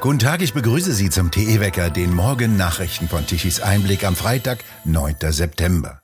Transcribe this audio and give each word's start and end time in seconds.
Guten 0.00 0.20
Tag, 0.20 0.42
ich 0.42 0.54
begrüße 0.54 0.92
Sie 0.92 1.10
zum 1.10 1.32
TE-Wecker, 1.32 1.90
den 1.90 2.14
Morgen-Nachrichten 2.14 3.08
von 3.08 3.26
Tichys 3.26 3.58
Einblick 3.60 4.04
am 4.04 4.14
Freitag, 4.14 4.62
9. 4.84 5.16
September. 5.30 6.00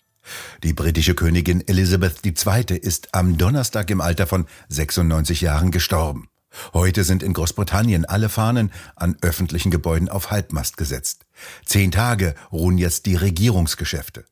Die 0.64 0.73
britische 0.73 1.14
Königin 1.14 1.62
Elizabeth 1.69 2.27
II. 2.27 2.77
ist 2.77 3.15
am 3.15 3.38
Donnerstag 3.38 3.91
im 3.91 4.01
Alter 4.01 4.27
von 4.27 4.46
96 4.69 5.43
Jahren 5.43 5.70
gestorben. 5.70 6.29
Heute 6.73 7.05
sind 7.05 7.23
in 7.23 7.34
Großbritannien 7.34 8.05
alle 8.05 8.29
Fahnen 8.29 8.73
an 8.96 9.16
öffentlichen 9.23 9.70
Gebäuden 9.70 10.09
auf 10.09 10.33
Halbmast 10.33 10.77
gesetzt. 10.77 11.24
Zehn 11.65 11.92
Tage 11.92 12.34
ruhen 12.51 12.79
jetzt 12.79 13.06
die 13.06 13.15
Regierungsgeschäfte. 13.15 14.24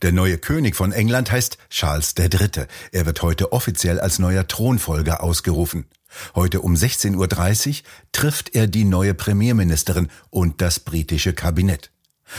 Der 0.00 0.12
neue 0.12 0.38
König 0.38 0.74
von 0.74 0.92
England 0.92 1.30
heißt 1.30 1.58
Charles 1.68 2.14
III. 2.18 2.66
Er 2.92 3.04
wird 3.04 3.20
heute 3.20 3.52
offiziell 3.52 4.00
als 4.00 4.18
neuer 4.18 4.46
Thronfolger 4.46 5.22
ausgerufen. 5.22 5.84
Heute 6.34 6.60
um 6.60 6.74
16.30 6.74 7.68
Uhr 7.68 7.74
trifft 8.12 8.54
er 8.54 8.66
die 8.66 8.84
neue 8.84 9.14
Premierministerin 9.14 10.08
und 10.30 10.60
das 10.60 10.80
britische 10.80 11.32
Kabinett. 11.32 11.90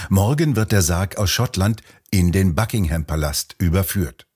Morgen 0.10 0.56
wird 0.56 0.72
der 0.72 0.82
Sarg 0.82 1.18
aus 1.18 1.30
Schottland 1.30 1.82
in 2.10 2.32
den 2.32 2.56
Buckingham 2.56 3.06
Palast 3.06 3.56
überführt. 3.58 4.28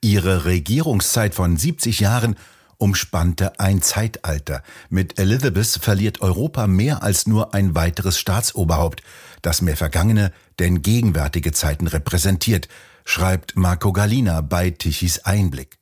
Ihre 0.00 0.44
Regierungszeit 0.44 1.34
von 1.34 1.56
70 1.56 2.00
Jahren 2.00 2.36
umspannte 2.78 3.58
ein 3.58 3.82
Zeitalter. 3.82 4.62
Mit 4.88 5.18
Elizabeth 5.18 5.78
verliert 5.80 6.20
Europa 6.20 6.66
mehr 6.66 7.02
als 7.02 7.26
nur 7.26 7.54
ein 7.54 7.74
weiteres 7.74 8.18
Staatsoberhaupt, 8.18 9.02
das 9.42 9.62
mehr 9.62 9.76
vergangene 9.76 10.32
denn 10.58 10.82
gegenwärtige 10.82 11.52
Zeiten 11.52 11.86
repräsentiert, 11.88 12.68
schreibt 13.04 13.56
Marco 13.56 13.92
Galina 13.92 14.40
bei 14.40 14.70
Tichys 14.70 15.20
Einblick. 15.20 15.78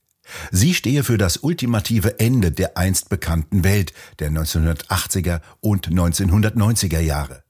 Sie 0.51 0.75
stehe 0.75 1.05
für 1.05 1.19
das 1.19 1.39
ultimative 1.39 2.19
Ende 2.19 2.53
der 2.53 2.77
einst 2.77 3.09
bekannten 3.09 3.65
Welt 3.65 3.93
der 4.19 4.31
1980er 4.31 5.41
und 5.61 5.89
1990er 5.89 7.01
Jahre. 7.01 7.43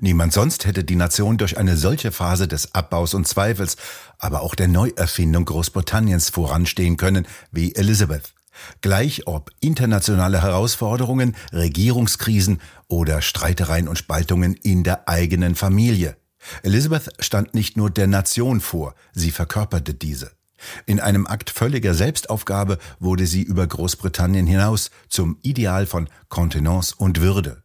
Niemand 0.00 0.32
sonst 0.32 0.66
hätte 0.66 0.84
die 0.84 0.96
Nation 0.96 1.38
durch 1.38 1.58
eine 1.58 1.76
solche 1.76 2.12
Phase 2.12 2.46
des 2.46 2.74
Abbaus 2.74 3.14
und 3.14 3.26
Zweifels, 3.26 3.76
aber 4.18 4.42
auch 4.42 4.54
der 4.54 4.68
Neuerfindung 4.68 5.46
Großbritanniens 5.46 6.30
voranstehen 6.30 6.96
können 6.96 7.26
wie 7.50 7.74
Elizabeth. 7.74 8.34
Gleich 8.82 9.26
ob 9.26 9.50
internationale 9.60 10.42
Herausforderungen, 10.42 11.34
Regierungskrisen 11.52 12.60
oder 12.88 13.22
Streitereien 13.22 13.88
und 13.88 13.96
Spaltungen 13.96 14.54
in 14.54 14.84
der 14.84 15.08
eigenen 15.08 15.54
Familie. 15.54 16.16
Elizabeth 16.62 17.10
stand 17.20 17.54
nicht 17.54 17.76
nur 17.76 17.90
der 17.90 18.06
Nation 18.06 18.60
vor, 18.60 18.94
sie 19.12 19.30
verkörperte 19.30 19.94
diese. 19.94 20.32
In 20.86 21.00
einem 21.00 21.26
Akt 21.26 21.50
völliger 21.50 21.94
Selbstaufgabe 21.94 22.78
wurde 22.98 23.26
sie 23.26 23.42
über 23.42 23.66
Großbritannien 23.66 24.46
hinaus 24.46 24.90
zum 25.08 25.38
Ideal 25.42 25.86
von 25.86 26.08
Kontenance 26.28 26.94
und 26.96 27.20
Würde. 27.20 27.62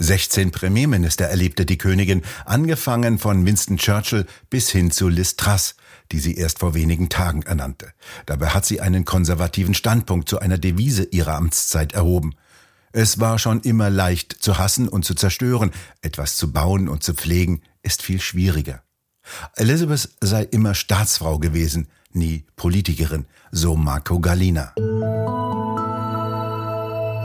16 0.00 0.52
Premierminister 0.52 1.26
erlebte 1.26 1.66
die 1.66 1.76
Königin, 1.76 2.22
angefangen 2.44 3.18
von 3.18 3.44
Winston 3.44 3.78
Churchill 3.78 4.26
bis 4.48 4.70
hin 4.70 4.92
zu 4.92 5.08
Liz 5.08 5.34
Truss, 5.34 5.74
die 6.12 6.20
sie 6.20 6.36
erst 6.36 6.60
vor 6.60 6.74
wenigen 6.74 7.08
Tagen 7.08 7.42
ernannte. 7.42 7.92
Dabei 8.24 8.48
hat 8.50 8.64
sie 8.64 8.80
einen 8.80 9.04
konservativen 9.04 9.74
Standpunkt 9.74 10.28
zu 10.28 10.38
einer 10.38 10.56
Devise 10.56 11.04
ihrer 11.04 11.34
Amtszeit 11.34 11.94
erhoben. 11.94 12.34
Es 12.92 13.18
war 13.18 13.38
schon 13.40 13.60
immer 13.60 13.90
leicht 13.90 14.32
zu 14.32 14.56
hassen 14.56 14.88
und 14.88 15.04
zu 15.04 15.14
zerstören, 15.14 15.72
etwas 16.00 16.36
zu 16.36 16.52
bauen 16.52 16.88
und 16.88 17.02
zu 17.02 17.14
pflegen 17.14 17.62
ist 17.82 18.02
viel 18.02 18.20
schwieriger. 18.20 18.82
Elizabeth 19.56 20.08
sei 20.20 20.44
immer 20.44 20.74
Staatsfrau 20.74 21.38
gewesen, 21.38 21.88
nie 22.18 22.44
Politikerin, 22.56 23.26
so 23.50 23.76
Marco 23.76 24.20
Galina. 24.20 24.74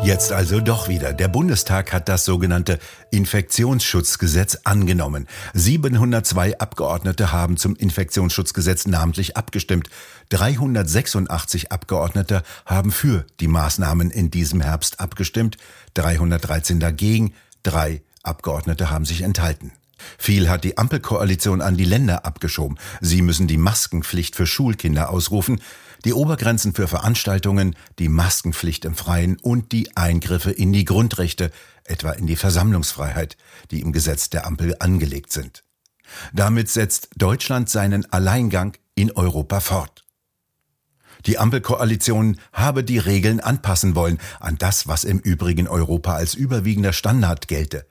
Jetzt 0.03 0.33
also 0.33 0.59
doch 0.59 0.89
wieder. 0.89 1.13
Der 1.13 1.29
Bundestag 1.29 1.93
hat 1.93 2.09
das 2.09 2.25
sogenannte 2.25 2.77
Infektionsschutzgesetz 3.11 4.57
angenommen. 4.65 5.27
702 5.53 6.59
Abgeordnete 6.59 7.31
haben 7.31 7.55
zum 7.55 7.77
Infektionsschutzgesetz 7.77 8.85
namentlich 8.85 9.37
abgestimmt. 9.37 9.89
386 10.27 11.71
Abgeordnete 11.71 12.43
haben 12.65 12.91
für 12.91 13.25
die 13.39 13.47
Maßnahmen 13.47 14.11
in 14.11 14.29
diesem 14.29 14.59
Herbst 14.59 14.99
abgestimmt, 14.99 15.55
313 15.93 16.81
dagegen, 16.81 17.33
drei 17.63 18.01
Abgeordnete 18.23 18.89
haben 18.89 19.05
sich 19.05 19.21
enthalten. 19.21 19.71
Viel 20.17 20.49
hat 20.49 20.63
die 20.63 20.77
Ampelkoalition 20.77 21.61
an 21.61 21.77
die 21.77 21.85
Länder 21.85 22.25
abgeschoben. 22.25 22.77
Sie 23.01 23.21
müssen 23.21 23.47
die 23.47 23.57
Maskenpflicht 23.57 24.35
für 24.35 24.45
Schulkinder 24.45 25.09
ausrufen, 25.09 25.61
die 26.05 26.13
Obergrenzen 26.13 26.73
für 26.73 26.87
Veranstaltungen, 26.87 27.75
die 27.99 28.09
Maskenpflicht 28.09 28.85
im 28.85 28.95
Freien 28.95 29.37
und 29.37 29.71
die 29.71 29.95
Eingriffe 29.95 30.51
in 30.51 30.73
die 30.73 30.85
Grundrechte, 30.85 31.51
etwa 31.85 32.11
in 32.11 32.27
die 32.27 32.35
Versammlungsfreiheit, 32.35 33.37
die 33.71 33.81
im 33.81 33.91
Gesetz 33.91 34.29
der 34.29 34.45
Ampel 34.45 34.75
angelegt 34.79 35.31
sind. 35.31 35.63
Damit 36.33 36.69
setzt 36.69 37.09
Deutschland 37.15 37.69
seinen 37.69 38.11
Alleingang 38.11 38.77
in 38.95 39.11
Europa 39.11 39.59
fort. 39.59 40.02
Die 41.25 41.37
Ampelkoalition 41.37 42.37
habe 42.51 42.83
die 42.83 42.97
Regeln 42.97 43.39
anpassen 43.39 43.95
wollen 43.95 44.19
an 44.39 44.57
das, 44.57 44.87
was 44.87 45.03
im 45.03 45.19
übrigen 45.19 45.67
Europa 45.67 46.15
als 46.15 46.33
überwiegender 46.33 46.93
Standard 46.93 47.47
gelte. 47.47 47.85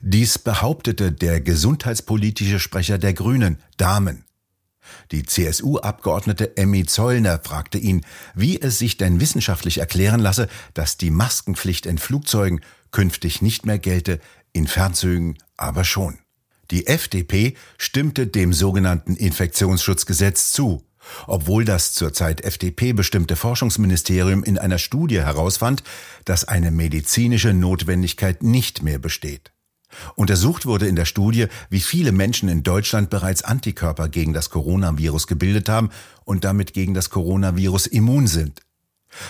Dies 0.00 0.38
behauptete 0.38 1.12
der 1.12 1.40
gesundheitspolitische 1.40 2.60
Sprecher 2.60 2.98
der 2.98 3.14
Grünen, 3.14 3.58
Dahmen. 3.76 4.24
Die 5.12 5.22
CSU-Abgeordnete 5.22 6.56
Emmy 6.56 6.86
Zollner 6.86 7.40
fragte 7.42 7.76
ihn, 7.76 8.06
wie 8.34 8.60
es 8.60 8.78
sich 8.78 8.96
denn 8.96 9.20
wissenschaftlich 9.20 9.78
erklären 9.78 10.20
lasse, 10.20 10.48
dass 10.72 10.96
die 10.96 11.10
Maskenpflicht 11.10 11.84
in 11.84 11.98
Flugzeugen 11.98 12.60
künftig 12.90 13.42
nicht 13.42 13.66
mehr 13.66 13.78
gelte, 13.78 14.20
in 14.52 14.66
Fernzügen 14.66 15.36
aber 15.56 15.84
schon. 15.84 16.18
Die 16.70 16.86
FDP 16.86 17.54
stimmte 17.76 18.26
dem 18.26 18.52
sogenannten 18.52 19.14
Infektionsschutzgesetz 19.16 20.52
zu, 20.52 20.84
obwohl 21.26 21.64
das 21.64 21.92
zurzeit 21.92 22.42
FDP 22.42 22.92
bestimmte 22.92 23.36
Forschungsministerium 23.36 24.44
in 24.44 24.58
einer 24.58 24.78
Studie 24.78 25.20
herausfand, 25.20 25.82
dass 26.24 26.46
eine 26.46 26.70
medizinische 26.70 27.52
Notwendigkeit 27.52 28.42
nicht 28.42 28.82
mehr 28.82 28.98
besteht. 28.98 29.52
Untersucht 30.16 30.66
wurde 30.66 30.86
in 30.86 30.96
der 30.96 31.06
Studie, 31.06 31.46
wie 31.70 31.80
viele 31.80 32.12
Menschen 32.12 32.48
in 32.48 32.62
Deutschland 32.62 33.10
bereits 33.10 33.42
Antikörper 33.42 34.08
gegen 34.08 34.32
das 34.32 34.50
Coronavirus 34.50 35.26
gebildet 35.26 35.68
haben 35.68 35.90
und 36.24 36.44
damit 36.44 36.74
gegen 36.74 36.94
das 36.94 37.10
Coronavirus 37.10 37.86
immun 37.86 38.26
sind. 38.26 38.60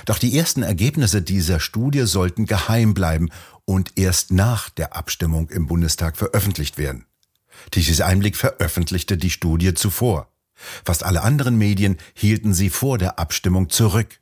Doch 0.07 0.19
die 0.19 0.37
ersten 0.37 0.63
Ergebnisse 0.63 1.23
dieser 1.23 1.61
Studie 1.61 2.07
sollten 2.07 2.47
geheim 2.47 2.95
bleiben 2.95 3.31
und 3.65 3.93
erst 3.97 4.33
nach 4.33 4.71
der 4.71 4.97
Abstimmung 4.97 5.49
im 5.51 5.67
Bundestag 5.67 6.17
veröffentlicht 6.17 6.79
werden. 6.79 7.07
Tichys 7.71 8.01
Einblick 8.01 8.37
veröffentlichte 8.37 9.17
die 9.17 9.31
Studie 9.31 9.75
zuvor. 9.75 10.29
Fast 10.85 11.05
alle 11.05 11.23
anderen 11.23 11.57
Medien 11.57 11.99
hielten 12.15 12.53
sie 12.53 12.71
vor 12.71 12.99
der 12.99 13.19
Abstimmung 13.19 13.71
zurück. 13.71 14.21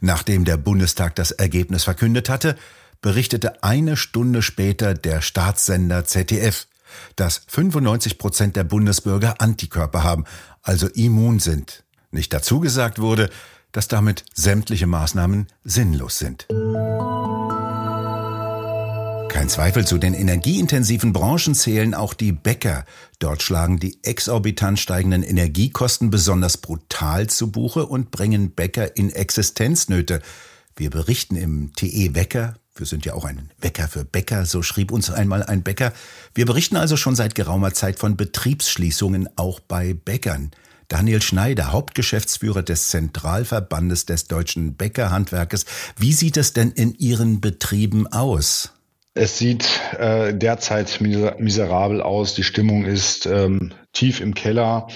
Nachdem 0.00 0.44
der 0.44 0.56
Bundestag 0.56 1.14
das 1.16 1.30
Ergebnis 1.30 1.84
verkündet 1.84 2.28
hatte, 2.28 2.56
berichtete 3.00 3.62
eine 3.62 3.96
Stunde 3.96 4.42
später 4.42 4.94
der 4.94 5.20
Staatssender 5.20 6.04
ZDF, 6.04 6.66
dass 7.16 7.42
95 7.48 8.18
Prozent 8.18 8.56
der 8.56 8.64
Bundesbürger 8.64 9.40
Antikörper 9.40 10.02
haben, 10.02 10.24
also 10.62 10.88
immun 10.88 11.38
sind. 11.38 11.84
Nicht 12.10 12.32
dazu 12.32 12.60
gesagt 12.60 12.98
wurde, 12.98 13.30
dass 13.72 13.88
damit 13.88 14.24
sämtliche 14.34 14.86
Maßnahmen 14.86 15.48
sinnlos 15.62 16.18
sind. 16.18 16.46
Kein 19.28 19.48
Zweifel 19.48 19.86
zu 19.86 19.98
den 19.98 20.14
energieintensiven 20.14 21.12
Branchen 21.12 21.54
zählen 21.54 21.94
auch 21.94 22.14
die 22.14 22.32
Bäcker. 22.32 22.84
Dort 23.18 23.42
schlagen 23.42 23.78
die 23.78 24.02
exorbitant 24.02 24.78
steigenden 24.78 25.22
Energiekosten 25.22 26.10
besonders 26.10 26.56
brutal 26.56 27.28
zu 27.28 27.52
Buche 27.52 27.86
und 27.86 28.10
bringen 28.10 28.52
Bäcker 28.52 28.96
in 28.96 29.10
Existenznöte. 29.10 30.22
Wir 30.76 30.90
berichten 30.90 31.36
im 31.36 31.72
TE 31.74 32.14
Wecker 32.14 32.54
wir 32.78 32.86
sind 32.86 33.04
ja 33.04 33.14
auch 33.14 33.24
ein 33.24 33.50
Wecker 33.60 33.88
für 33.88 34.04
Bäcker, 34.04 34.46
so 34.46 34.62
schrieb 34.62 34.92
uns 34.92 35.10
einmal 35.10 35.42
ein 35.42 35.62
Bäcker. 35.62 35.92
Wir 36.34 36.46
berichten 36.46 36.76
also 36.76 36.96
schon 36.96 37.16
seit 37.16 37.34
geraumer 37.34 37.74
Zeit 37.74 37.98
von 37.98 38.16
Betriebsschließungen 38.16 39.28
auch 39.36 39.60
bei 39.60 39.94
Bäckern. 39.94 40.52
Daniel 40.86 41.20
Schneider, 41.20 41.72
Hauptgeschäftsführer 41.72 42.62
des 42.62 42.88
Zentralverbandes 42.88 44.06
des 44.06 44.26
deutschen 44.26 44.74
Bäckerhandwerkes. 44.74 45.66
Wie 45.96 46.12
sieht 46.12 46.36
es 46.36 46.54
denn 46.54 46.70
in 46.70 46.94
Ihren 46.94 47.40
Betrieben 47.40 48.06
aus? 48.06 48.72
Es 49.18 49.36
sieht 49.36 49.80
äh, 49.98 50.32
derzeit 50.32 51.00
miserabel 51.00 52.00
aus. 52.00 52.34
Die 52.34 52.44
Stimmung 52.44 52.84
ist 52.84 53.26
ähm, 53.26 53.72
tief 53.92 54.20
im 54.20 54.32
Keller. 54.32 54.86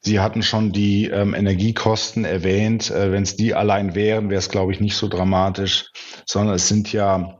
Sie 0.00 0.18
hatten 0.18 0.42
schon 0.42 0.72
die 0.72 1.06
ähm, 1.06 1.32
Energiekosten 1.32 2.24
erwähnt. 2.24 2.90
Äh, 2.90 3.12
Wenn 3.12 3.22
es 3.22 3.36
die 3.36 3.54
allein 3.54 3.94
wären, 3.94 4.30
wäre 4.30 4.40
es, 4.40 4.48
glaube 4.48 4.72
ich, 4.72 4.80
nicht 4.80 4.96
so 4.96 5.06
dramatisch, 5.06 5.92
sondern 6.26 6.56
es 6.56 6.66
sind 6.66 6.92
ja 6.92 7.38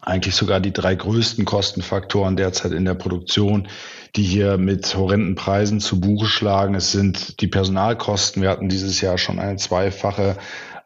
eigentlich 0.00 0.36
sogar 0.36 0.60
die 0.60 0.72
drei 0.72 0.94
größten 0.94 1.44
Kostenfaktoren 1.44 2.36
derzeit 2.36 2.70
in 2.70 2.84
der 2.84 2.94
Produktion, 2.94 3.66
die 4.14 4.22
hier 4.22 4.58
mit 4.58 4.96
horrenden 4.96 5.34
Preisen 5.34 5.80
zu 5.80 6.00
Buche 6.00 6.26
schlagen. 6.26 6.76
Es 6.76 6.92
sind 6.92 7.40
die 7.40 7.48
Personalkosten. 7.48 8.42
Wir 8.42 8.50
hatten 8.50 8.68
dieses 8.68 9.00
Jahr 9.00 9.18
schon 9.18 9.40
eine 9.40 9.56
zweifache 9.56 10.36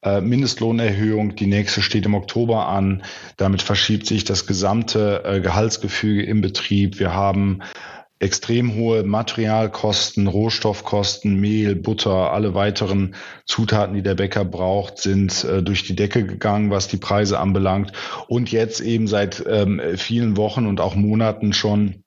äh, 0.04 0.20
Mindestlohnerhöhung. 0.20 1.34
Die 1.34 1.46
nächste 1.46 1.82
steht 1.82 2.06
im 2.06 2.14
Oktober 2.14 2.68
an. 2.68 3.02
Damit 3.36 3.62
verschiebt 3.62 4.06
sich 4.06 4.24
das 4.24 4.46
gesamte 4.46 5.22
äh, 5.24 5.40
Gehaltsgefüge 5.40 6.22
im 6.22 6.40
Betrieb. 6.40 6.98
Wir 6.98 7.14
haben 7.14 7.60
extrem 8.20 8.74
hohe 8.74 9.02
Materialkosten, 9.02 10.26
Rohstoffkosten, 10.26 11.38
Mehl, 11.40 11.74
Butter, 11.74 12.32
alle 12.32 12.54
weiteren 12.54 13.14
Zutaten, 13.44 13.94
die 13.94 14.02
der 14.02 14.14
Bäcker 14.14 14.44
braucht, 14.44 14.98
sind 14.98 15.44
äh, 15.44 15.62
durch 15.62 15.84
die 15.84 15.96
Decke 15.96 16.24
gegangen, 16.24 16.70
was 16.70 16.88
die 16.88 16.96
Preise 16.96 17.38
anbelangt. 17.38 17.92
Und 18.28 18.52
jetzt 18.52 18.80
eben 18.80 19.08
seit 19.08 19.44
ähm, 19.46 19.80
vielen 19.96 20.36
Wochen 20.36 20.66
und 20.66 20.80
auch 20.80 20.94
Monaten 20.94 21.52
schon 21.52 22.03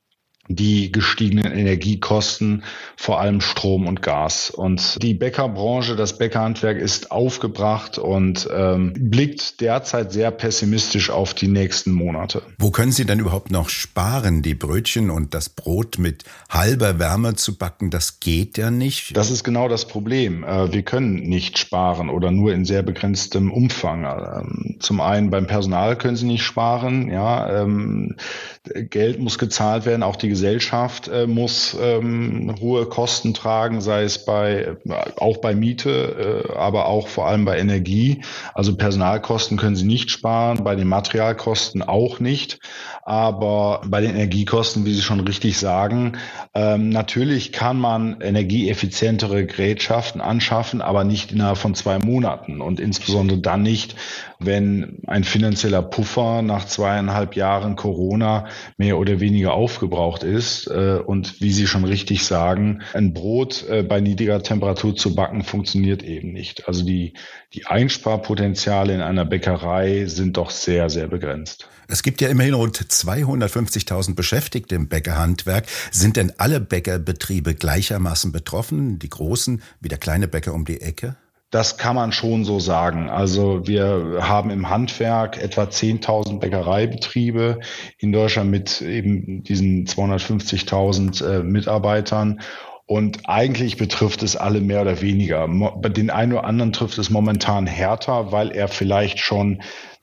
die 0.48 0.92
gestiegenen 0.92 1.52
Energiekosten, 1.52 2.64
vor 2.96 3.20
allem 3.20 3.42
Strom 3.42 3.88
und 3.88 4.02
Gas. 4.02 4.50
Und 4.50 5.02
die 5.02 5.14
Bäckerbranche, 5.14 5.96
das 5.96 6.18
Bäckerhandwerk 6.18 6.78
ist 6.78 7.12
aufgebracht 7.12 7.98
und 7.98 8.48
ähm, 8.54 8.94
blickt 8.98 9.62
derzeit 9.62 10.12
sehr 10.12 10.32
pessimistisch 10.32 11.10
auf 11.10 11.34
die 11.34 11.48
nächsten 11.48 11.92
Monate. 11.92 12.42
Wo 12.58 12.72
können 12.72 12.92
Sie 12.92 13.06
denn 13.06 13.20
überhaupt 13.20 13.52
noch 13.52 13.70
sparen? 13.70 14.42
Die 14.42 14.56
Brötchen 14.56 15.10
und 15.10 15.34
das 15.34 15.50
Brot 15.50 15.98
mit 15.98 16.24
halber 16.50 17.00
Wärme 17.00 17.36
zu 17.36 17.58
backen, 17.58 17.90
das 17.90 18.20
geht 18.20 18.58
ja 18.58 18.72
nicht. 18.72 19.16
Das 19.16 19.32
ist 19.32 19.44
genau 19.44 19.68
das 19.68 19.88
Problem. 19.88 20.44
Äh, 20.44 20.72
wir 20.72 20.84
können 20.84 21.16
nicht 21.16 21.58
sparen 21.58 22.10
oder 22.10 22.32
nur 22.32 22.54
in 22.54 22.66
sehr 22.66 22.84
begrenztem 22.84 23.52
Umfang. 23.52 24.04
Ähm, 24.04 24.78
zum 24.80 25.02
einen 25.02 25.30
beim 25.30 25.48
Personal 25.48 25.98
können 25.98 26.16
Sie 26.16 26.26
nicht 26.26 26.44
sparen. 26.44 27.10
Ja, 27.10 27.62
ähm, 27.62 28.16
Geld 28.64 29.20
muss 29.20 29.38
gezahlt 29.38 29.86
werden, 29.86 30.04
auch 30.04 30.16
die 30.16 30.30
Gesellschaft 30.38 31.08
äh, 31.08 31.26
muss 31.26 31.76
ähm, 31.82 32.54
hohe 32.62 32.86
Kosten 32.86 33.34
tragen, 33.34 33.82
sei 33.82 34.04
es 34.04 34.24
bei 34.24 34.78
auch 35.18 35.38
bei 35.38 35.56
Miete, 35.56 36.46
äh, 36.48 36.54
aber 36.54 36.86
auch 36.86 37.08
vor 37.08 37.28
allem 37.28 37.44
bei 37.44 37.58
Energie. 37.58 38.22
Also 38.54 38.78
Personalkosten 38.78 39.58
können 39.58 39.76
sie 39.76 39.88
nicht 39.88 40.12
sparen, 40.12 40.64
bei 40.64 40.76
den 40.76 40.88
Materialkosten 40.88 41.82
auch 41.82 42.20
nicht, 42.20 42.60
aber 43.04 43.82
bei 43.88 44.00
den 44.00 44.12
Energiekosten, 44.12 44.86
wie 44.86 44.94
Sie 44.94 45.02
schon 45.02 45.22
richtig 45.22 45.58
sagen, 45.58 46.18
ähm, 46.54 46.90
natürlich 46.90 47.52
kann 47.52 47.80
man 47.80 48.22
energieeffizientere 48.22 49.48
Gerätschaften 49.48 50.22
anschaffen, 50.22 50.82
aber 50.84 51.04
nicht 51.04 51.32
innerhalb 51.32 51.58
von 51.58 51.74
zwei 51.74 51.98
Monaten 51.98 52.62
und 52.62 52.80
insbesondere 52.80 53.40
dann 53.40 53.64
nicht, 53.64 53.96
wenn 54.40 55.00
ein 55.08 55.24
finanzieller 55.24 55.82
Puffer 55.82 56.42
nach 56.42 56.66
zweieinhalb 56.66 57.36
Jahren 57.36 57.76
Corona 57.76 58.48
mehr 58.78 58.98
oder 58.98 59.20
weniger 59.20 59.54
aufgebraucht 59.54 60.24
ist. 60.24 60.68
Äh, 60.68 61.00
und 61.06 61.42
wie 61.42 61.52
Sie 61.52 61.68
schon 61.68 61.86
richtig 61.86 62.26
sagen, 62.26 62.82
ein 62.94 63.14
Brot 63.14 63.66
äh, 63.68 63.84
bei 63.84 64.00
niedriger 64.00 64.42
Temperatur 64.44 64.96
zu 64.96 65.16
backen 65.16 65.44
funktioniert 65.44 66.04
eben 66.04 66.34
nicht. 66.34 66.68
Also 66.68 66.86
die, 66.86 67.14
die 67.54 67.66
Einsparpotenziale 67.66 68.94
in 68.94 69.02
einer 69.02 69.26
Bäckerei 69.26 70.06
sind 70.06 70.38
doch 70.38 70.52
sehr, 70.52 70.90
sehr 70.90 71.08
begrenzt. 71.08 71.68
Es 71.90 72.04
gibt 72.04 72.20
ja 72.20 72.28
immerhin 72.28 72.54
rund 72.54 72.78
250.000 72.78 74.14
Beschäftigte 74.14 74.76
im 74.76 74.90
Bäckerhandwerk. 74.90 75.66
Sind 75.92 76.18
denn 76.18 76.34
alle 76.38 76.60
Bäckerbetriebe 76.60 77.56
gleichermaßen 77.56 78.34
betroffen? 78.34 79.00
Die 79.00 79.10
großen 79.10 79.62
wie 79.80 79.88
der 79.88 79.98
kleine 79.98 80.28
Bäcker 80.28 80.54
um 80.54 80.66
die 80.66 80.82
Ecke? 80.82 81.16
Das 81.50 81.78
kann 81.78 81.96
man 81.96 82.12
schon 82.12 82.44
so 82.44 82.60
sagen. 82.60 83.10
Also 83.10 83.66
wir 83.68 84.20
haben 84.22 84.50
im 84.50 84.70
Handwerk 84.70 85.42
etwa 85.42 85.64
10.000 85.64 86.40
Bäckereibetriebe 86.40 87.60
in 87.98 88.12
Deutschland 88.12 88.52
mit 88.52 88.82
eben 88.82 89.44
diesen 89.44 89.86
250.000 89.86 91.26
äh, 91.26 91.44
Mitarbeitern. 91.44 92.42
Und 92.86 93.30
eigentlich 93.30 93.78
betrifft 93.78 94.24
es 94.24 94.36
alle 94.36 94.62
mehr 94.62 94.82
oder 94.82 95.02
weniger. 95.02 95.48
Den 95.90 96.10
einen 96.10 96.34
oder 96.34 96.46
anderen 96.46 96.74
trifft 96.74 96.98
es 96.98 97.10
momentan 97.10 97.68
härter, 97.68 98.32
weil 98.32 98.52
er 98.52 98.68
vielleicht 98.68 99.20
schon 99.20 99.62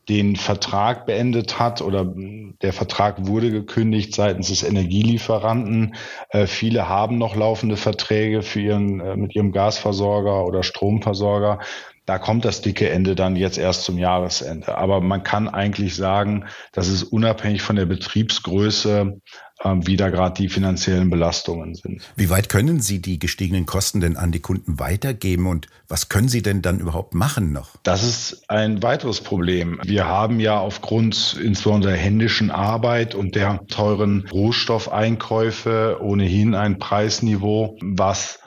den 0.09 0.37
Vertrag 0.37 1.07
beendet 1.07 1.59
hat 1.59 1.81
oder 1.81 2.05
der 2.63 2.73
Vertrag 2.73 3.27
wurde 3.27 3.51
gekündigt 3.51 4.15
seitens 4.15 4.49
des 4.49 4.63
Energielieferanten. 4.63 5.95
Äh, 6.31 6.47
viele 6.47 6.89
haben 6.89 7.19
noch 7.19 7.37
laufende 7.37 7.77
Verträge 7.77 8.43
für 8.43 8.61
ihren, 8.61 9.01
äh, 9.01 9.17
mit 9.17 9.35
ihrem 9.35 9.53
Gasversorger 9.53 10.45
oder 10.45 10.63
Stromversorger. 10.63 11.61
Da 12.07 12.19
kommt 12.19 12.45
das 12.45 12.61
dicke 12.61 12.91
Ende 12.91 13.15
dann 13.15 13.37
jetzt 13.37 13.59
erst 13.59 13.85
zum 13.85 13.99
Jahresende. 13.99 14.77
Aber 14.77 15.01
man 15.01 15.23
kann 15.23 15.49
eigentlich 15.49 15.97
sagen, 15.97 16.45
dass 16.73 16.89
es 16.89 17.03
unabhängig 17.03 17.63
von 17.63 17.77
der 17.77 17.87
Betriebsgröße 17.87 19.21
ähm, 19.63 19.87
wie 19.87 19.97
da 19.97 20.11
gerade 20.11 20.35
die 20.43 20.49
finanziellen 20.49 21.11
Belastungen 21.11 21.75
sind. 21.75 22.03
Wie 22.17 22.29
weit 22.29 22.49
können 22.49 22.81
Sie 22.81 23.01
die 23.01 23.19
gestiegenen 23.19 23.67
Kosten 23.67 24.01
denn 24.01 24.17
an 24.17 24.33
die 24.33 24.41
Kunden 24.41 24.79
weitergeben 24.79 25.47
und 25.47 25.69
was 25.89 26.09
können 26.09 26.29
Sie 26.29 26.43
denn 26.43 26.61
dann 26.61 26.81
überhaupt 26.81 27.15
machen 27.15 27.53
noch? 27.53 27.71
Das 27.83 28.03
ist 28.03 28.51
ein 28.51 28.83
weiteres 28.83 29.21
Problem. 29.21 29.81
Wir 29.85 30.07
haben 30.07 30.41
ja 30.41 30.59
aufgrund 30.59 31.39
insbesondere 31.43 31.93
der 31.93 32.01
händischen 32.01 32.51
Arbeit 32.51 33.15
und 33.15 33.37
der 33.37 33.61
teuren 33.69 34.27
Rohstoffeinkäufe 34.31 35.99
ohnehin 36.01 36.55
ein 36.55 36.79
Preisniveau, 36.79 37.79
was 37.81 38.41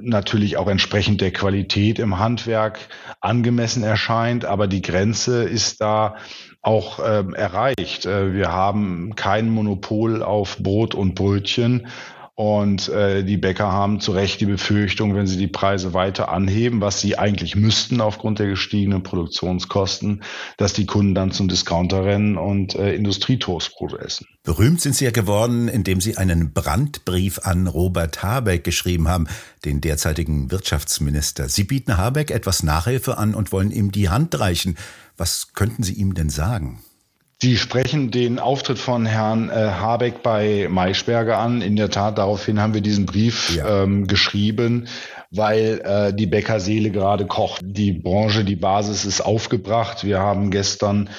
natürlich 0.00 0.56
auch 0.56 0.68
entsprechend 0.68 1.20
der 1.20 1.32
Qualität 1.32 1.98
im 1.98 2.18
Handwerk 2.18 2.78
angemessen 3.20 3.82
erscheint, 3.82 4.44
aber 4.44 4.68
die 4.68 4.82
Grenze 4.82 5.42
ist 5.42 5.80
da 5.80 6.16
auch 6.62 7.00
äh, 7.00 7.24
erreicht. 7.34 8.06
Äh, 8.06 8.34
wir 8.34 8.52
haben 8.52 9.14
kein 9.16 9.50
Monopol 9.50 10.22
auf 10.22 10.58
Brot 10.58 10.94
und 10.94 11.14
Brötchen. 11.14 11.88
Und 12.36 12.88
äh, 12.88 13.22
die 13.22 13.36
Bäcker 13.36 13.70
haben 13.70 14.00
zu 14.00 14.10
Recht 14.10 14.40
die 14.40 14.46
Befürchtung, 14.46 15.14
wenn 15.14 15.28
sie 15.28 15.36
die 15.36 15.46
Preise 15.46 15.94
weiter 15.94 16.30
anheben, 16.30 16.80
was 16.80 17.00
sie 17.00 17.16
eigentlich 17.16 17.54
müssten 17.54 18.00
aufgrund 18.00 18.40
der 18.40 18.48
gestiegenen 18.48 19.04
Produktionskosten, 19.04 20.24
dass 20.56 20.72
die 20.72 20.84
Kunden 20.84 21.14
dann 21.14 21.30
zum 21.30 21.46
Discounter 21.46 22.04
rennen 22.04 22.36
und 22.36 22.74
äh, 22.74 22.92
Industrietoastbrot 22.92 23.92
essen. 24.00 24.26
Berühmt 24.42 24.80
sind 24.80 24.96
sie 24.96 25.04
ja 25.04 25.12
geworden, 25.12 25.68
indem 25.68 26.00
sie 26.00 26.16
einen 26.16 26.52
Brandbrief 26.52 27.38
an 27.44 27.68
Robert 27.68 28.24
Habeck 28.24 28.64
geschrieben 28.64 29.06
haben, 29.06 29.28
den 29.64 29.80
derzeitigen 29.80 30.50
Wirtschaftsminister. 30.50 31.48
Sie 31.48 31.62
bieten 31.62 31.96
Habeck 31.96 32.32
etwas 32.32 32.64
Nachhilfe 32.64 33.16
an 33.16 33.34
und 33.34 33.52
wollen 33.52 33.70
ihm 33.70 33.92
die 33.92 34.08
Hand 34.08 34.38
reichen. 34.40 34.76
Was 35.16 35.52
könnten 35.54 35.84
Sie 35.84 35.94
ihm 35.94 36.14
denn 36.14 36.30
sagen? 36.30 36.80
Sie 37.42 37.56
sprechen 37.56 38.10
den 38.10 38.38
Auftritt 38.38 38.78
von 38.78 39.06
Herrn 39.06 39.50
äh, 39.50 39.52
Habeck 39.52 40.22
bei 40.22 40.68
Maischberger 40.70 41.38
an. 41.38 41.62
In 41.62 41.76
der 41.76 41.90
Tat, 41.90 42.18
daraufhin 42.18 42.60
haben 42.60 42.74
wir 42.74 42.80
diesen 42.80 43.06
Brief 43.06 43.56
ja. 43.56 43.82
ähm, 43.82 44.06
geschrieben, 44.06 44.86
weil 45.30 45.80
äh, 45.84 46.14
die 46.14 46.26
Bäckerseele 46.26 46.90
gerade 46.90 47.26
kocht. 47.26 47.60
Die 47.64 47.92
Branche, 47.92 48.44
die 48.44 48.56
Basis 48.56 49.04
ist 49.04 49.20
aufgebracht. 49.20 50.04
Wir 50.04 50.20
haben 50.20 50.50
gestern 50.50 51.10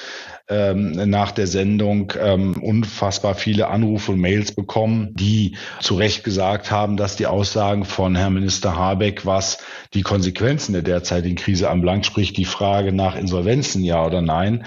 ähm, 0.48 0.92
nach 1.10 1.32
der 1.32 1.46
Sendung 1.46 2.12
ähm, 2.20 2.54
unfassbar 2.62 3.34
viele 3.34 3.68
Anrufe 3.68 4.12
und 4.12 4.20
Mails 4.20 4.52
bekommen, 4.52 5.14
die 5.14 5.56
zu 5.80 5.96
Recht 5.96 6.24
gesagt 6.24 6.70
haben, 6.70 6.96
dass 6.96 7.16
die 7.16 7.26
Aussagen 7.26 7.84
von 7.84 8.14
Herrn 8.14 8.34
Minister 8.34 8.76
Habeck, 8.76 9.26
was 9.26 9.58
die 9.92 10.02
Konsequenzen 10.02 10.72
der 10.72 10.82
derzeitigen 10.82 11.36
Krise 11.36 11.68
anbelangt, 11.68 12.06
sprich 12.06 12.32
die 12.32 12.44
Frage 12.44 12.92
nach 12.92 13.16
Insolvenzen, 13.16 13.82
ja 13.82 14.04
oder 14.04 14.22
nein, 14.22 14.64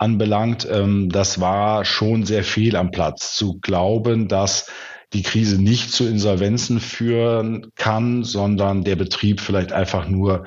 anbelangt, 0.00 0.66
ähm, 0.70 1.10
das 1.10 1.40
war 1.40 1.84
schon 1.84 2.24
sehr 2.24 2.42
viel 2.42 2.74
am 2.74 2.90
Platz. 2.90 3.34
Zu 3.36 3.58
glauben, 3.60 4.28
dass 4.28 4.70
die 5.12 5.22
Krise 5.22 5.60
nicht 5.60 5.92
zu 5.92 6.06
Insolvenzen 6.06 6.80
führen 6.80 7.72
kann, 7.76 8.24
sondern 8.24 8.82
der 8.82 8.96
Betrieb 8.96 9.40
vielleicht 9.40 9.72
einfach 9.72 10.08
nur 10.08 10.46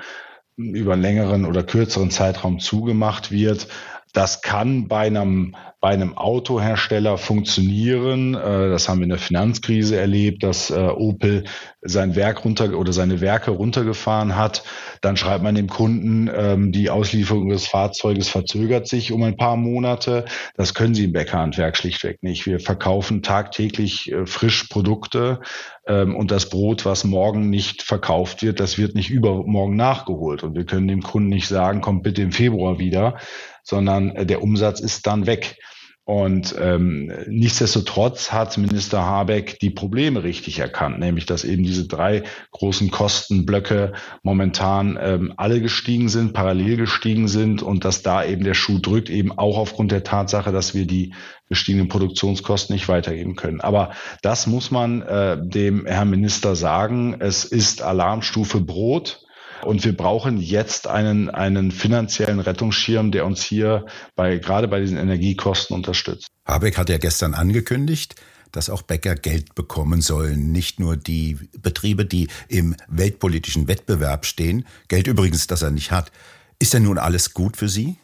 über 0.55 0.93
einen 0.93 1.01
längeren 1.01 1.45
oder 1.45 1.63
kürzeren 1.63 2.11
Zeitraum 2.11 2.59
zugemacht 2.59 3.31
wird. 3.31 3.67
Das 4.13 4.41
kann 4.41 4.87
bei 4.87 5.07
einem 5.07 5.55
bei 5.83 5.89
einem 5.89 6.17
Autohersteller 6.17 7.17
funktionieren. 7.17 8.35
Äh, 8.35 8.69
das 8.69 8.87
haben 8.87 8.99
wir 8.99 9.03
in 9.03 9.09
der 9.09 9.17
Finanzkrise 9.17 9.97
erlebt, 9.97 10.41
dass 10.41 10.69
äh, 10.69 10.75
Opel 10.75 11.43
sein 11.81 12.15
Werk 12.15 12.45
runter 12.45 12.77
oder 12.77 12.93
seine 12.93 13.19
Werke 13.19 13.51
runtergefahren 13.51 14.37
hat. 14.37 14.63
Dann 15.01 15.17
schreibt 15.17 15.43
man 15.43 15.55
dem 15.55 15.67
Kunden, 15.67 16.31
ähm, 16.33 16.71
die 16.71 16.89
Auslieferung 16.89 17.49
des 17.49 17.67
Fahrzeuges 17.67 18.29
verzögert 18.29 18.87
sich 18.87 19.11
um 19.11 19.23
ein 19.23 19.35
paar 19.35 19.57
Monate. 19.57 20.23
Das 20.55 20.73
können 20.73 20.95
Sie 20.95 21.03
im 21.03 21.11
Bäckerhandwerk 21.11 21.75
schlichtweg 21.75 22.23
nicht. 22.23 22.45
Wir 22.45 22.61
verkaufen 22.61 23.21
tagtäglich 23.21 24.09
äh, 24.09 24.25
frisch 24.25 24.63
Produkte 24.69 25.41
ähm, 25.85 26.15
und 26.15 26.31
das 26.31 26.49
Brot, 26.49 26.85
was 26.85 27.03
morgen 27.03 27.49
nicht 27.49 27.81
verkauft 27.81 28.41
wird, 28.41 28.61
das 28.61 28.77
wird 28.77 28.95
nicht 28.95 29.09
übermorgen 29.09 29.75
nachgeholt. 29.75 30.43
Und 30.43 30.55
wir 30.55 30.65
können 30.65 30.87
dem 30.87 31.03
Kunden 31.03 31.27
nicht 31.27 31.49
sagen, 31.49 31.81
kommt 31.81 32.03
bitte 32.03 32.21
im 32.21 32.31
Februar 32.31 32.79
wieder, 32.79 33.17
sondern 33.63 34.27
der 34.27 34.41
Umsatz 34.41 34.79
ist 34.79 35.07
dann 35.07 35.25
weg. 35.25 35.57
Und 36.05 36.53
ähm, 36.59 37.13
nichtsdestotrotz 37.27 38.33
hat 38.33 38.57
Minister 38.57 39.05
Habeck 39.05 39.57
die 39.59 39.69
Probleme 39.69 40.23
richtig 40.23 40.59
erkannt, 40.59 40.99
nämlich 40.99 41.25
dass 41.25 41.45
eben 41.45 41.63
diese 41.63 41.87
drei 41.87 42.23
großen 42.51 42.91
Kostenblöcke 42.91 43.93
momentan 44.21 44.99
ähm, 45.01 45.33
alle 45.37 45.61
gestiegen 45.61 46.09
sind, 46.09 46.33
parallel 46.33 46.75
gestiegen 46.75 47.29
sind 47.29 47.61
und 47.63 47.85
dass 47.85 48.01
da 48.01 48.25
eben 48.25 48.43
der 48.43 48.53
Schuh 48.53 48.79
drückt, 48.79 49.09
eben 49.09 49.31
auch 49.31 49.57
aufgrund 49.57 49.93
der 49.93 50.03
Tatsache, 50.03 50.51
dass 50.51 50.73
wir 50.73 50.85
die 50.85 51.13
gestiegenen 51.47 51.87
Produktionskosten 51.87 52.73
nicht 52.73 52.89
weitergeben 52.89 53.37
können. 53.37 53.61
Aber 53.61 53.91
das 54.21 54.45
muss 54.45 54.71
man 54.71 55.03
äh, 55.03 55.37
dem 55.41 55.85
Herrn 55.85 56.09
Minister 56.09 56.57
sagen. 56.57 57.15
Es 57.19 57.45
ist 57.45 57.81
Alarmstufe 57.81 58.59
Brot. 58.59 59.22
Und 59.65 59.83
wir 59.83 59.95
brauchen 59.95 60.37
jetzt 60.37 60.87
einen, 60.87 61.29
einen 61.29 61.71
finanziellen 61.71 62.39
Rettungsschirm, 62.39 63.11
der 63.11 63.25
uns 63.25 63.43
hier 63.43 63.85
bei, 64.15 64.37
gerade 64.37 64.67
bei 64.67 64.79
diesen 64.79 64.97
Energiekosten 64.97 65.75
unterstützt. 65.75 66.27
Habeck 66.45 66.77
hat 66.77 66.89
ja 66.89 66.97
gestern 66.97 67.33
angekündigt, 67.33 68.15
dass 68.51 68.69
auch 68.69 68.83
Bäcker 68.83 69.15
Geld 69.15 69.55
bekommen 69.55 70.01
sollen. 70.01 70.51
Nicht 70.51 70.79
nur 70.79 70.95
die 70.97 71.37
Betriebe, 71.61 72.05
die 72.05 72.27
im 72.47 72.75
weltpolitischen 72.87 73.67
Wettbewerb 73.67 74.25
stehen. 74.25 74.65
Geld 74.87 75.07
übrigens, 75.07 75.47
das 75.47 75.61
er 75.61 75.71
nicht 75.71 75.91
hat. 75.91 76.11
Ist 76.59 76.73
denn 76.73 76.83
nun 76.83 76.97
alles 76.97 77.33
gut 77.33 77.57
für 77.57 77.67
Sie? 77.67 77.97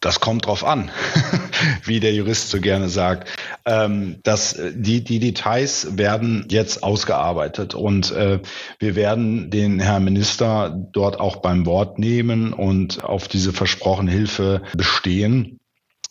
Das 0.00 0.18
kommt 0.18 0.46
drauf 0.46 0.64
an, 0.64 0.90
wie 1.84 2.00
der 2.00 2.12
Jurist 2.12 2.50
so 2.50 2.60
gerne 2.60 2.88
sagt. 2.88 3.28
Ähm, 3.64 4.18
dass 4.24 4.54
äh, 4.54 4.72
die, 4.74 5.04
die 5.04 5.20
Details 5.20 5.96
werden 5.96 6.46
jetzt 6.48 6.82
ausgearbeitet 6.82 7.74
und 7.76 8.10
äh, 8.10 8.40
wir 8.80 8.96
werden 8.96 9.50
den 9.50 9.78
Herrn 9.78 10.02
Minister 10.02 10.76
dort 10.92 11.20
auch 11.20 11.36
beim 11.36 11.64
Wort 11.64 11.96
nehmen 11.98 12.52
und 12.52 13.04
auf 13.04 13.28
diese 13.28 13.52
versprochene 13.52 14.10
Hilfe 14.10 14.62
bestehen. 14.76 15.60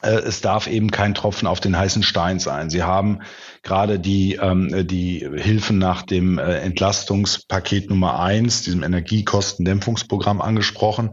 Äh, 0.01 0.11
es 0.11 0.39
darf 0.39 0.67
eben 0.67 0.91
kein 0.91 1.13
Tropfen 1.13 1.47
auf 1.47 1.59
den 1.59 1.77
heißen 1.77 2.03
Stein 2.03 2.39
sein. 2.39 2.69
Sie 2.69 2.83
haben 2.83 3.19
gerade 3.63 3.99
die, 3.99 4.35
ähm, 4.35 4.87
die 4.87 5.27
Hilfen 5.35 5.77
nach 5.77 6.03
dem 6.03 6.37
äh, 6.37 6.59
Entlastungspaket 6.59 7.89
Nummer 7.89 8.19
eins, 8.19 8.63
diesem 8.63 8.83
Energiekostendämpfungsprogramm 8.83 10.41
angesprochen 10.41 11.11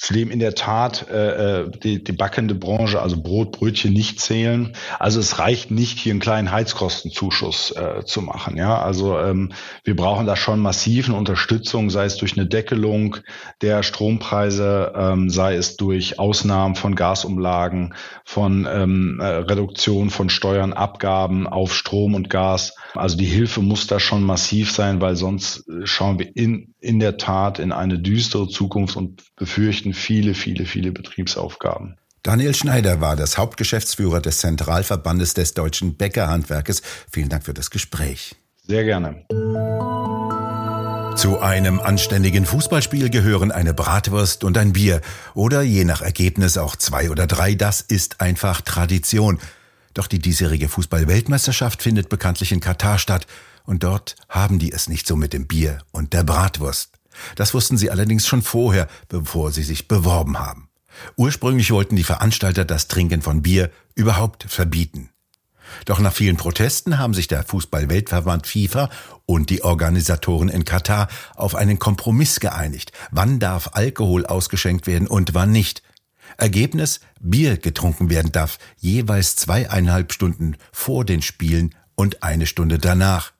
zu 0.00 0.14
dem 0.14 0.30
in 0.30 0.38
der 0.38 0.54
Tat 0.54 1.10
äh, 1.10 1.60
äh, 1.60 1.70
die, 1.70 2.02
die 2.02 2.12
backende 2.12 2.54
Branche, 2.54 3.02
also 3.02 3.20
Brot, 3.20 3.52
Brötchen 3.52 3.92
nicht 3.92 4.18
zählen. 4.18 4.72
Also 4.98 5.20
es 5.20 5.38
reicht 5.38 5.70
nicht, 5.70 5.98
hier 5.98 6.12
einen 6.12 6.20
kleinen 6.20 6.50
Heizkostenzuschuss 6.50 7.72
äh, 7.72 8.02
zu 8.06 8.22
machen. 8.22 8.56
Ja, 8.56 8.80
also 8.80 9.18
ähm, 9.18 9.52
wir 9.84 9.94
brauchen 9.94 10.24
da 10.24 10.36
schon 10.36 10.58
massiven 10.58 11.14
Unterstützung, 11.14 11.90
sei 11.90 12.06
es 12.06 12.16
durch 12.16 12.32
eine 12.32 12.46
Deckelung 12.46 13.18
der 13.60 13.82
Strompreise, 13.82 14.94
ähm, 14.96 15.28
sei 15.28 15.56
es 15.56 15.76
durch 15.76 16.18
Ausnahmen 16.18 16.76
von 16.76 16.94
Gasumlagen, 16.94 17.94
von 18.24 18.66
ähm, 18.72 19.20
äh, 19.20 19.26
Reduktion 19.26 20.08
von 20.08 20.30
Steuern, 20.30 20.72
Abgaben 20.72 21.46
auf 21.46 21.74
Strom 21.74 22.14
und 22.14 22.30
Gas. 22.30 22.74
Also 22.94 23.18
die 23.18 23.26
Hilfe 23.26 23.60
muss 23.60 23.86
da 23.86 24.00
schon 24.00 24.22
massiv 24.22 24.72
sein, 24.72 25.02
weil 25.02 25.16
sonst 25.16 25.68
äh, 25.68 25.84
schauen 25.84 26.18
wir 26.18 26.34
in, 26.34 26.69
in 26.80 26.98
der 26.98 27.18
Tat 27.18 27.58
in 27.58 27.72
eine 27.72 27.98
düstere 27.98 28.48
Zukunft 28.48 28.96
und 28.96 29.22
befürchten 29.36 29.94
viele, 29.94 30.34
viele, 30.34 30.64
viele 30.64 30.92
Betriebsaufgaben. 30.92 31.96
Daniel 32.22 32.54
Schneider 32.54 33.00
war 33.00 33.16
das 33.16 33.38
Hauptgeschäftsführer 33.38 34.20
des 34.20 34.38
Zentralverbandes 34.38 35.34
des 35.34 35.54
deutschen 35.54 35.96
Bäckerhandwerkes. 35.96 36.82
Vielen 37.10 37.30
Dank 37.30 37.44
für 37.44 37.54
das 37.54 37.70
Gespräch. 37.70 38.34
Sehr 38.66 38.84
gerne. 38.84 39.24
Zu 41.16 41.40
einem 41.40 41.80
anständigen 41.80 42.46
Fußballspiel 42.46 43.10
gehören 43.10 43.52
eine 43.52 43.74
Bratwurst 43.74 44.44
und 44.44 44.56
ein 44.56 44.72
Bier 44.72 45.00
oder 45.34 45.62
je 45.62 45.84
nach 45.84 46.02
Ergebnis 46.02 46.56
auch 46.56 46.76
zwei 46.76 47.10
oder 47.10 47.26
drei. 47.26 47.54
Das 47.54 47.80
ist 47.80 48.20
einfach 48.20 48.60
Tradition. 48.60 49.38
Doch 49.92 50.06
die 50.06 50.18
diesjährige 50.18 50.68
Fußball-Weltmeisterschaft 50.68 51.82
findet 51.82 52.08
bekanntlich 52.08 52.52
in 52.52 52.60
Katar 52.60 52.98
statt 52.98 53.26
und 53.70 53.84
dort 53.84 54.16
haben 54.28 54.58
die 54.58 54.72
es 54.72 54.88
nicht 54.88 55.06
so 55.06 55.14
mit 55.14 55.32
dem 55.32 55.46
Bier 55.46 55.78
und 55.92 56.12
der 56.12 56.24
Bratwurst. 56.24 56.90
Das 57.36 57.54
wussten 57.54 57.78
sie 57.78 57.88
allerdings 57.92 58.26
schon 58.26 58.42
vorher, 58.42 58.88
bevor 59.08 59.52
sie 59.52 59.62
sich 59.62 59.86
beworben 59.86 60.40
haben. 60.40 60.68
Ursprünglich 61.14 61.70
wollten 61.70 61.94
die 61.94 62.02
Veranstalter 62.02 62.64
das 62.64 62.88
Trinken 62.88 63.22
von 63.22 63.42
Bier 63.42 63.70
überhaupt 63.94 64.44
verbieten. 64.48 65.10
Doch 65.84 66.00
nach 66.00 66.12
vielen 66.12 66.36
Protesten 66.36 66.98
haben 66.98 67.14
sich 67.14 67.28
der 67.28 67.44
Fußball-Weltverband 67.44 68.48
FIFA 68.48 68.90
und 69.24 69.50
die 69.50 69.62
Organisatoren 69.62 70.48
in 70.48 70.64
Katar 70.64 71.06
auf 71.36 71.54
einen 71.54 71.78
Kompromiss 71.78 72.40
geeinigt. 72.40 72.90
Wann 73.12 73.38
darf 73.38 73.70
Alkohol 73.74 74.26
ausgeschenkt 74.26 74.88
werden 74.88 75.06
und 75.06 75.32
wann 75.32 75.52
nicht? 75.52 75.84
Ergebnis, 76.38 76.98
Bier 77.20 77.56
getrunken 77.56 78.10
werden 78.10 78.32
darf, 78.32 78.58
jeweils 78.78 79.36
zweieinhalb 79.36 80.12
Stunden 80.12 80.56
vor 80.72 81.04
den 81.04 81.22
Spielen 81.22 81.76
und 81.94 82.24
eine 82.24 82.46
Stunde 82.46 82.80
danach. 82.80 83.32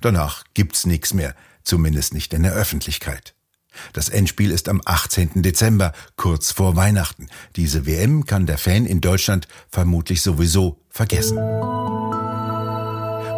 Danach 0.00 0.44
gibt's 0.54 0.86
nichts 0.86 1.14
mehr 1.14 1.34
zumindest 1.66 2.14
nicht 2.14 2.32
in 2.32 2.44
der 2.44 2.52
Öffentlichkeit. 2.52 3.34
Das 3.92 4.08
Endspiel 4.08 4.50
ist 4.50 4.70
am 4.70 4.80
18. 4.84 5.42
Dezember, 5.42 5.92
kurz 6.16 6.50
vor 6.52 6.76
Weihnachten. 6.76 7.28
Diese 7.56 7.84
WM 7.84 8.24
kann 8.24 8.46
der 8.46 8.56
Fan 8.56 8.86
in 8.86 9.02
Deutschland 9.02 9.48
vermutlich 9.68 10.22
sowieso 10.22 10.80
vergessen. 10.88 11.38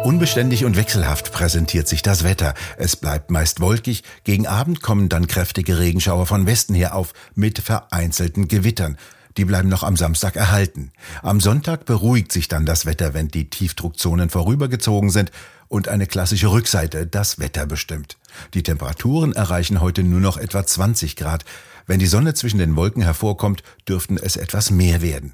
Unbeständig 0.05 0.63
und 0.63 0.77
wechselhaft 0.77 1.33
präsentiert 1.33 1.89
sich 1.89 2.01
das 2.01 2.23
Wetter. 2.23 2.53
Es 2.77 2.95
bleibt 2.95 3.31
meist 3.31 3.59
wolkig, 3.59 4.03
gegen 4.23 4.47
Abend 4.47 4.81
kommen 4.81 5.09
dann 5.09 5.27
kräftige 5.27 5.77
Regenschauer 5.77 6.25
von 6.25 6.45
Westen 6.45 6.73
her 6.73 6.95
auf 6.95 7.13
mit 7.35 7.59
vereinzelten 7.59 8.47
Gewittern. 8.47 8.97
Die 9.35 9.43
bleiben 9.43 9.67
noch 9.67 9.83
am 9.83 9.97
Samstag 9.97 10.37
erhalten. 10.37 10.91
Am 11.21 11.41
Sonntag 11.41 11.85
beruhigt 11.85 12.31
sich 12.31 12.47
dann 12.47 12.65
das 12.65 12.85
Wetter, 12.85 13.13
wenn 13.13 13.27
die 13.27 13.49
Tiefdruckzonen 13.49 14.29
vorübergezogen 14.29 15.09
sind 15.09 15.31
und 15.69 15.87
eine 15.87 16.07
klassische 16.07 16.51
Rückseite 16.51 17.07
das 17.07 17.39
Wetter 17.39 17.65
bestimmt. 17.65 18.17
Die 18.53 18.63
Temperaturen 18.63 19.33
erreichen 19.33 19.79
heute 19.79 20.03
nur 20.03 20.19
noch 20.19 20.37
etwa 20.37 20.65
20 20.65 21.15
Grad. 21.15 21.45
Wenn 21.87 21.99
die 21.99 22.07
Sonne 22.07 22.33
zwischen 22.33 22.59
den 22.59 22.75
Wolken 22.75 23.01
hervorkommt, 23.01 23.63
dürften 23.87 24.17
es 24.17 24.35
etwas 24.35 24.71
mehr 24.71 25.01
werden. 25.01 25.33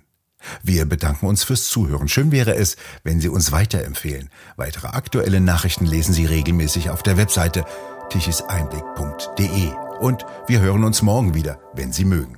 Wir 0.61 0.85
bedanken 0.85 1.25
uns 1.25 1.43
fürs 1.43 1.67
Zuhören. 1.67 2.07
Schön 2.07 2.31
wäre 2.31 2.55
es, 2.55 2.77
wenn 3.03 3.19
Sie 3.19 3.29
uns 3.29 3.51
weiterempfehlen. 3.51 4.29
Weitere 4.57 4.87
aktuelle 4.87 5.41
Nachrichten 5.41 5.85
lesen 5.85 6.13
Sie 6.13 6.25
regelmäßig 6.25 6.91
auf 6.91 7.01
der 7.01 7.17
Webseite 7.17 7.65
tichiseinblick.de. 8.09 9.71
Und 9.99 10.25
wir 10.47 10.59
hören 10.59 10.83
uns 10.83 11.01
morgen 11.01 11.33
wieder, 11.33 11.59
wenn 11.73 11.91
Sie 11.91 12.05
mögen. 12.05 12.37